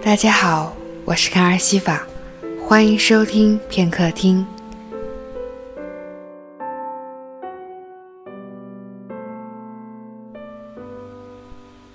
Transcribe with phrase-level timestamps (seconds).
[0.00, 0.74] 大家好，
[1.04, 2.06] 我是康儿西法，
[2.64, 4.46] 欢迎收听片刻听。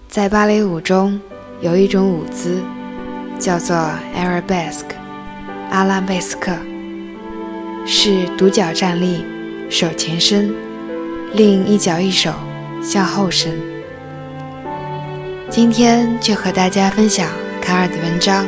[0.09, 1.19] 在芭蕾舞中，
[1.61, 2.61] 有一种舞姿
[3.39, 3.75] 叫做
[4.15, 4.83] Arabesque，
[5.71, 6.51] 阿拉贝斯克，
[7.85, 9.23] 是独脚站立，
[9.69, 10.53] 手前伸，
[11.33, 12.33] 另一脚一手
[12.81, 13.57] 向后伸。
[15.49, 17.29] 今天就和大家分享
[17.63, 18.45] 卡尔的文章，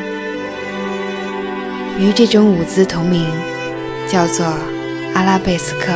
[1.97, 3.25] 与这种舞姿同名，
[4.09, 4.45] 叫做
[5.13, 5.93] 阿拉贝斯克。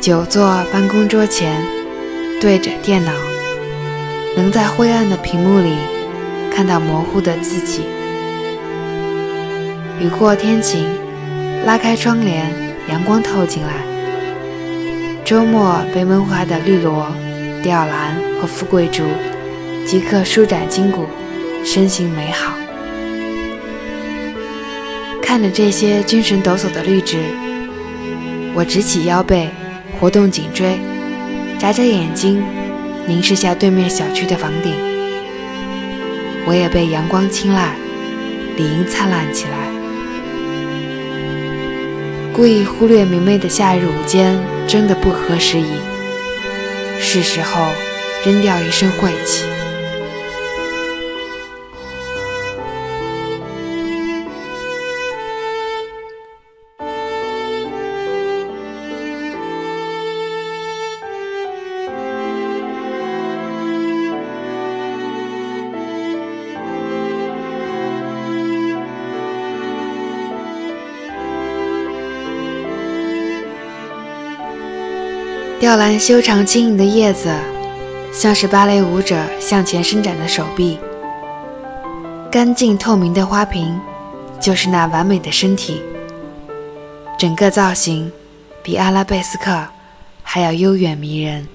[0.00, 1.62] 久坐办公桌前，
[2.40, 3.12] 对着电脑，
[4.36, 5.76] 能在灰暗的屏幕里
[6.50, 7.82] 看到模糊的自己。
[10.00, 10.84] 雨过天晴，
[11.64, 12.50] 拉开窗帘，
[12.88, 13.74] 阳光透进来。
[15.24, 17.06] 周末被闷坏的绿萝、
[17.62, 19.04] 吊兰和富贵竹
[19.86, 21.06] 即刻舒展筋骨，
[21.64, 22.52] 身形美好。
[25.22, 27.18] 看着这些精神抖擞的绿植，
[28.54, 29.48] 我直起腰背。
[30.00, 30.78] 活动颈椎，
[31.58, 32.42] 眨眨眼睛，
[33.06, 34.89] 凝视下对面小区的房顶。
[36.46, 37.74] 我也被阳光青睐，
[38.56, 39.70] 理应灿烂起来。
[42.32, 45.66] 故意忽略明媚的夏日午间，真的不合时宜。
[46.98, 47.66] 是时候
[48.24, 49.49] 扔掉一身晦气。
[75.60, 77.28] 吊兰修长轻盈的叶子，
[78.10, 80.78] 像是芭蕾舞者向前伸展的手臂；
[82.32, 83.78] 干净透明的花瓶，
[84.40, 85.82] 就是那完美的身体。
[87.18, 88.10] 整个造型
[88.62, 89.62] 比阿拉贝斯克
[90.22, 91.46] 还要悠远迷人。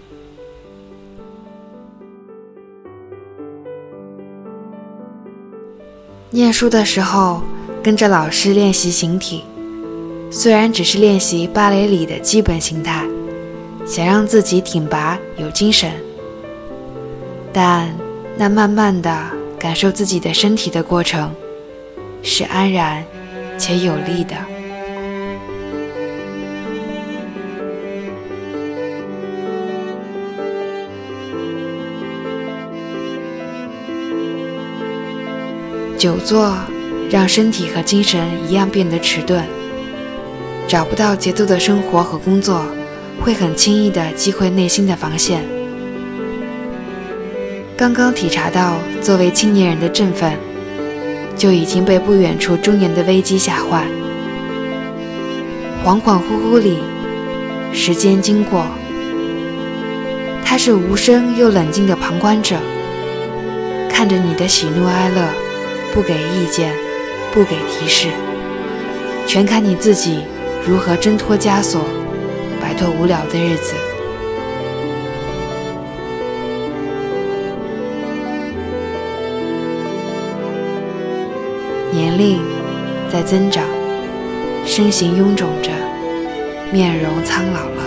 [6.29, 7.41] 念书的时候，
[7.81, 9.43] 跟着老师练习形体，
[10.29, 13.03] 虽然只是练习芭蕾里的基本形态。
[13.85, 15.91] 想让自己挺拔有精神，
[17.53, 17.87] 但
[18.35, 19.15] 那慢慢的
[19.59, 21.33] 感受自己的身体的过程，
[22.23, 23.05] 是安然
[23.57, 24.35] 且有力的。
[35.97, 36.53] 久坐
[37.09, 39.43] 让身体和精神一样变得迟钝，
[40.67, 42.65] 找不到节奏的生活和工作。
[43.21, 45.43] 会很轻易地击溃内心的防线。
[47.77, 50.33] 刚刚体察到作为青年人的振奋，
[51.35, 53.85] 就已经被不远处中年的危机吓坏。
[55.83, 56.79] 恍恍惚惚里，
[57.73, 58.65] 时间经过，
[60.43, 62.55] 他是无声又冷静的旁观者，
[63.89, 65.27] 看着你的喜怒哀乐，
[65.93, 66.73] 不给意见，
[67.33, 68.07] 不给提示，
[69.27, 70.21] 全看你自己
[70.65, 71.81] 如何挣脱枷锁。
[72.65, 73.75] 摆脱无聊的日子。
[81.91, 82.41] 年龄
[83.07, 83.63] 在增长，
[84.65, 85.69] 身形臃肿着，
[86.73, 87.83] 面容苍老了，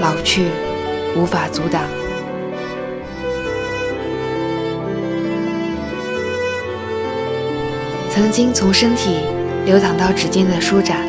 [0.00, 0.46] 老去
[1.14, 1.84] 无法阻挡。
[8.10, 9.20] 曾经从身体
[9.64, 11.07] 流淌到指尖的舒展。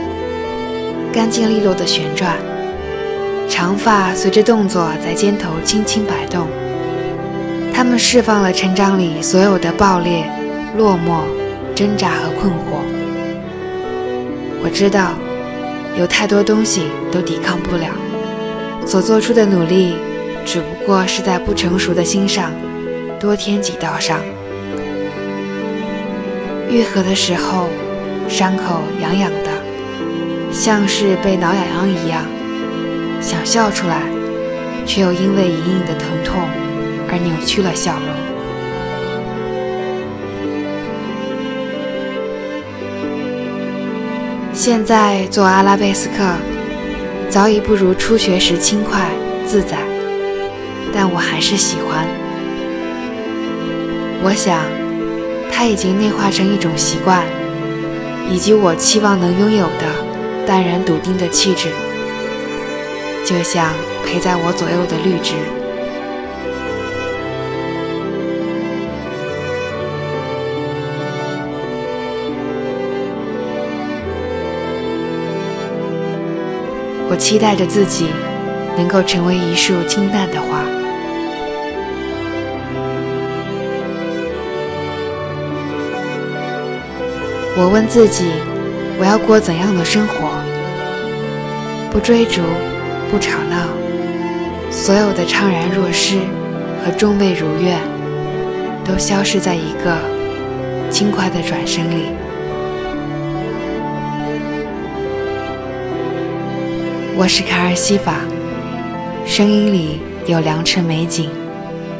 [1.12, 2.38] 干净利落的旋转，
[3.50, 6.48] 长发随着动作在肩头轻轻摆动。
[7.74, 10.24] 他们释放了成长里所有的爆裂、
[10.78, 11.24] 落寞、
[11.74, 12.83] 挣扎和困惑。
[14.62, 15.13] 我知道，
[15.98, 17.88] 有太多东西都抵抗不了，
[18.86, 19.95] 所做出的努力，
[20.45, 22.51] 只不过是在不成熟的心上
[23.19, 24.19] 多添几道伤。
[26.69, 27.68] 愈合的时候，
[28.28, 29.58] 伤口痒痒的。
[30.51, 32.25] 像是被挠痒痒一样，
[33.22, 34.01] 想笑出来，
[34.86, 36.42] 却又因为隐隐的疼痛
[37.10, 38.04] 而扭曲了笑容。
[44.54, 46.24] 现在做阿拉贝斯克，
[47.30, 49.10] 早已不如初学时轻快
[49.45, 49.78] 自在，
[50.94, 52.06] 但我还是喜欢。
[54.22, 54.60] 我想，
[55.50, 57.24] 它已经内化成一种习惯，
[58.30, 60.08] 以及我期望能拥有的
[60.50, 61.69] 淡然笃定的气质，
[63.24, 63.72] 就像
[64.04, 65.36] 陪在我左右的绿植。
[77.12, 78.07] 我期待着自己
[78.75, 80.63] 能够成为一束清淡的花。
[87.56, 88.31] 我问自己，
[89.00, 90.30] 我要过怎样的生活？
[91.90, 92.42] 不追逐，
[93.10, 93.68] 不吵闹，
[94.69, 96.18] 所有的怅然若失
[96.84, 97.80] 和终未如愿，
[98.84, 99.98] 都消失在一个
[100.92, 102.07] 轻快的转身里。
[107.16, 108.16] 我是卡尔西法，
[109.25, 111.30] 声音里有良辰美景，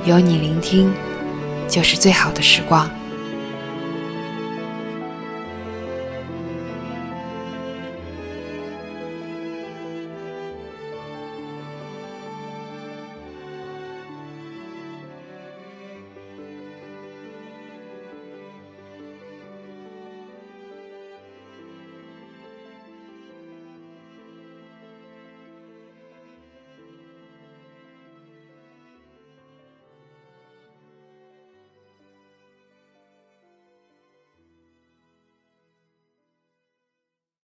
[0.04, 0.92] 有你聆听，
[1.66, 2.90] 就是最好的时光。